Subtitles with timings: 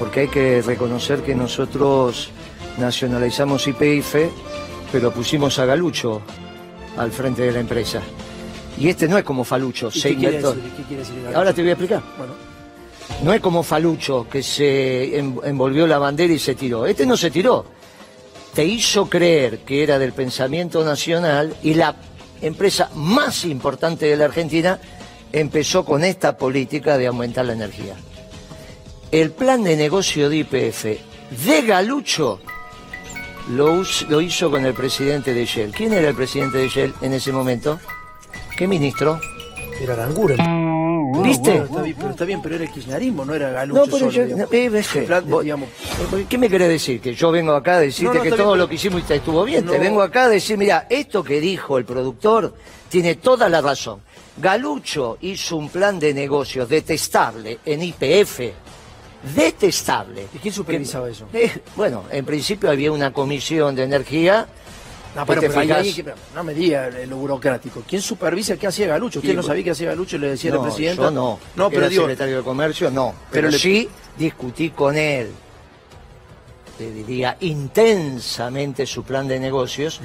[0.00, 2.30] porque hay que reconocer que nosotros
[2.78, 4.16] nacionalizamos IPF,
[4.90, 6.22] pero pusimos a Galucho
[6.96, 8.00] al frente de la empresa.
[8.78, 10.54] Y este no es como Falucho, ¿Y se inventó.
[10.54, 10.70] decir?
[10.76, 11.38] ¿Qué quiere decir Galucho?
[11.38, 12.02] Ahora te voy a explicar.
[12.18, 12.32] Bueno,
[13.22, 16.86] No es como Falucho que se en- envolvió la bandera y se tiró.
[16.86, 17.66] Este no se tiró.
[18.54, 21.94] Te hizo creer que era del pensamiento nacional y la
[22.40, 24.80] empresa más importante de la Argentina
[25.32, 27.94] empezó con esta política de aumentar la energía.
[29.12, 30.84] El plan de negocio de IPF
[31.44, 32.40] de Galucho
[33.50, 33.82] lo,
[34.20, 35.72] hizo con el presidente de Shell.
[35.72, 37.80] ¿Quién era el presidente de Shell en ese momento?
[38.56, 39.20] ¿Qué ministro?
[39.82, 40.38] era Aranguren.
[41.24, 41.60] ¿Viste?
[41.60, 43.98] Bueno, está bien, pero está bien, pero era el kirchnerismo, no era Galucho No, pero
[43.98, 45.68] solo, yo, no, eh, plan vos- digamos,
[46.28, 47.00] ¿Qué me querés decir?
[47.00, 49.44] Que yo vengo acá a decirte No, no, que todo bien, lo que hicimos estuvo
[49.44, 49.66] bien.
[49.66, 49.80] Te No.
[49.82, 52.54] vengo acá a decir, mira, esto que dijo el productor
[52.88, 54.00] tiene toda la razón.
[54.36, 58.52] Galucho hizo un plan de negocios detestable en IPF.
[59.34, 60.26] Detestable.
[60.34, 61.26] ¿Y quién supervisaba eso?
[61.32, 64.46] Eh, bueno, en principio había una comisión de energía.
[65.14, 67.82] No, pero, pero pero no me diga lo burocrático.
[67.86, 69.18] ¿Quién supervisa qué hacía Galucho?
[69.18, 70.16] ¿Usted Y- no sabía qué hacía Galucho?
[70.18, 71.02] Le decía no, al presidente.
[71.02, 71.38] yo no.
[71.56, 73.12] No, pero digo, secretario de Comercio, no.
[73.30, 75.30] Pero, Pero le- sí discutí con él,
[76.78, 80.00] te diría, intensamente su plan de negocios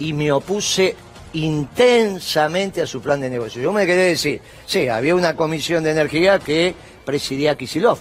[0.00, 0.96] y me opuse
[1.32, 3.62] intensamente a su plan de negocios.
[3.62, 8.00] Yo me quería decir, sí, había una comisión de energía que presidía Kisilov.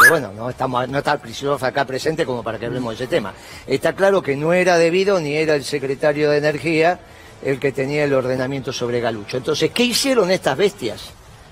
[0.00, 3.10] Pero bueno, no, estamos, no está Kisilov acá presente como para que hablemos de ese
[3.10, 3.32] tema.
[3.66, 6.98] Está claro que no era debido ni era el secretario de Energía
[7.42, 9.36] el que tenía el ordenamiento sobre Galucho.
[9.36, 11.10] Entonces, ¿qué hicieron estas bestias?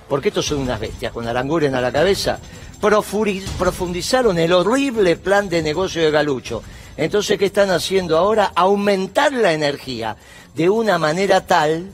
[0.09, 2.39] Porque estos son unas bestias, con Aranguren a la cabeza.
[2.81, 6.63] Profuri- profundizaron el horrible plan de negocio de Galucho.
[6.97, 8.53] Entonces, ¿qué están haciendo ahora?
[8.55, 10.17] Aumentar la energía
[10.55, 11.91] de una manera tal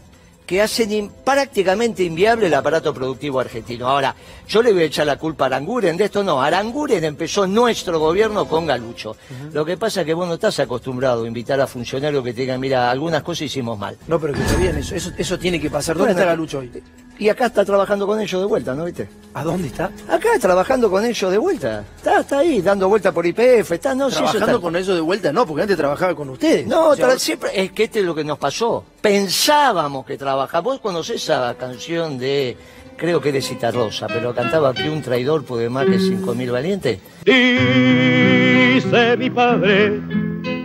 [0.49, 3.87] que hacen in- prácticamente inviable el aparato productivo argentino.
[3.87, 4.15] Ahora,
[4.49, 6.41] yo le voy a echar la culpa a Aranguren de esto, no.
[6.43, 9.15] Aranguren empezó nuestro gobierno con Galucho.
[9.53, 12.41] Lo que pasa es que vos no estás acostumbrado a invitar a funcionarios que te
[12.41, 13.99] digan, mira, algunas cosas hicimos mal.
[14.07, 15.97] No, pero que está bien, eso, eso, eso tiene que pasar.
[15.99, 16.83] ¿Dónde Bueno, está Galucho hoy?
[17.21, 19.09] Y acá está trabajando con ellos de vuelta, ¿no viste?
[19.35, 19.91] ¿A dónde está?
[20.09, 21.85] Acá trabajando con ellos de vuelta.
[21.97, 24.95] Está, está ahí, dando vuelta por IPF, está, no, sí, eso Trabajando está- con eso
[24.95, 26.67] de vuelta, no, porque antes trabajaba con ustedes.
[26.69, 28.85] No, O sea, tra- siempre, es que este es lo que nos pasó.
[29.01, 30.61] Pensábamos que trabajaba.
[30.61, 32.57] Vos conocés esa canción de,
[32.97, 37.01] creo que de Citarrosa, pero cantaba que un traidor puede más que cinco mil valientes.
[37.25, 40.01] Dice mi padre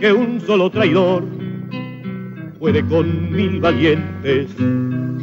[0.00, 1.24] que un solo traidor
[2.60, 4.46] puede con mil valientes.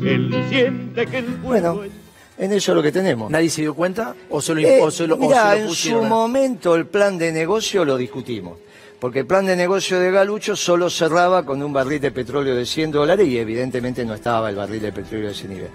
[0.03, 1.91] Él siente que el Bueno, es-
[2.38, 3.29] en eso es lo que tenemos.
[3.29, 4.16] ¿Nadie se dio cuenta?
[4.29, 7.17] ¿O se lo, Eh, o se lo, o se lo en su momento el plan
[7.17, 8.57] de negocio lo discutimos.
[9.00, 12.66] Porque el plan de negocio de Galucho solo cerraba con un barril de petróleo de
[12.67, 15.69] 100 dólares y evidentemente no estaba el barril de petróleo de ese nivel.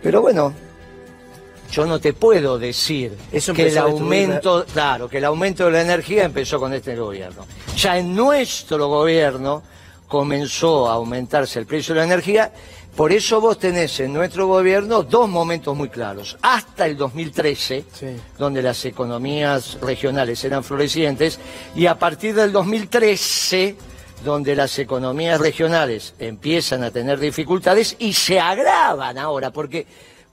[0.00, 0.52] Pero bueno,
[1.72, 5.82] yo no te puedo decir Eso que el aumento, claro, que el aumento de la
[5.82, 7.46] energía empezó con este gobierno.
[7.76, 9.62] Ya en nuestro gobierno
[10.06, 12.52] comenzó a aumentarse el precio de la energía.
[12.98, 16.36] Por eso vos tenés en nuestro gobierno dos momentos muy claros.
[16.42, 18.06] Hasta el 2013, Sí.
[18.36, 21.38] donde las economías regionales eran florecientes,
[21.76, 23.76] y a partir del 2013,
[24.24, 29.86] donde las economías regionales empiezan a tener dificultades y se agravan ahora, porque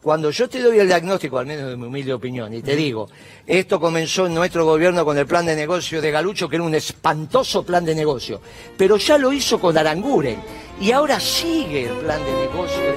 [0.05, 3.09] cuando yo te doy el diagnóstico, al menos de mi humilde opinión, y te digo,
[3.47, 6.75] esto comenzó en nuestro gobierno con el plan de negocio de Galucho, que era un
[6.75, 8.39] espantoso plan de negocio,
[8.77, 10.37] pero ya lo hizo con Aranguren,
[10.79, 12.95] y ahora sigue el plan de negocio de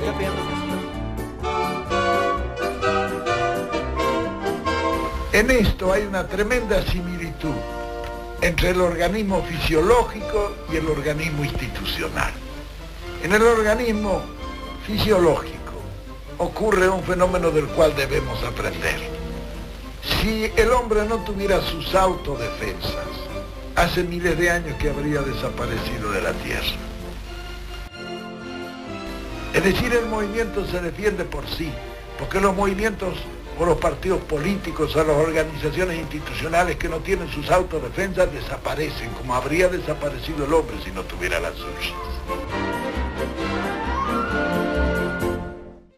[5.33, 7.57] En esto hay una tremenda similitud
[8.43, 12.35] entre el organismo fisiológico y el organismo institucional.
[13.23, 14.21] En el organismo
[14.87, 15.58] fisiológico
[16.39, 18.99] ocurre un fenómeno del cual debemos aprender.
[20.03, 22.95] Si el hombre no tuviera sus autodefensas,
[23.75, 26.77] hace miles de años que habría desaparecido de la Tierra.
[29.55, 31.73] Es decir, el movimiento se defiende por sí,
[32.19, 33.15] porque los movimientos
[33.59, 39.35] o los partidos políticos o las organizaciones institucionales que no tienen sus autodefensas desaparecen, como
[39.35, 41.95] habría desaparecido el hombre si no tuviera las suyas.